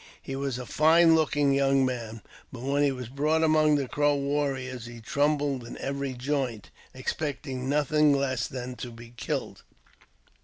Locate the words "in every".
5.63-6.13